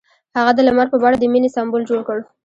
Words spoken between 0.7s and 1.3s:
په بڼه د